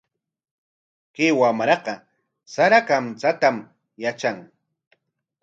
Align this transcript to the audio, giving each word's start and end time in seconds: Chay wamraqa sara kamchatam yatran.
Chay 1.13 1.31
wamraqa 1.39 1.93
sara 2.53 2.79
kamchatam 2.87 3.57
yatran. 4.01 4.37